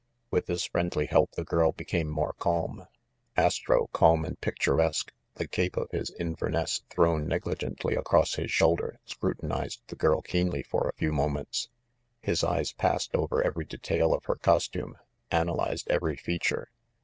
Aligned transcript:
With 0.31 0.47
this 0.47 0.65
friendly 0.65 1.05
help 1.05 1.33
the 1.33 1.43
girl 1.43 1.73
became 1.73 2.07
more 2.09 2.33
calm. 2.39 2.87
Astro, 3.37 3.85
calm 3.93 4.25
and 4.25 4.41
picturesque, 4.41 5.13
the 5.35 5.47
cape 5.47 5.77
of 5.77 5.91
his 5.91 6.09
Inver 6.19 6.49
ness 6.49 6.81
thrown 6.89 7.27
negligently 7.27 7.93
across 7.93 8.33
his 8.33 8.49
shoulder, 8.49 8.99
scrutinized 9.05 9.81
the 9.89 9.95
girl 9.95 10.23
keenly 10.23 10.63
for 10.63 10.87
a 10.89 10.95
few 10.97 11.13
moments. 11.13 11.69
His 12.19 12.43
eyes 12.43 12.73
passed 12.73 13.13
over 13.15 13.43
every 13.43 13.65
detail 13.65 14.11
of 14.11 14.25
her 14.25 14.37
costume, 14.37 14.97
analyzed 15.29 15.87
every 15.87 16.15
fea 16.15 16.39
ture. 16.39 16.71